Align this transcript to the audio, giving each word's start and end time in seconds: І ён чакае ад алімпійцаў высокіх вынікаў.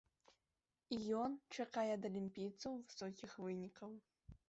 І 0.97 0.99
ён 1.21 1.31
чакае 1.57 1.85
ад 1.99 2.09
алімпійцаў 2.11 2.83
высокіх 2.85 3.31
вынікаў. 3.47 3.89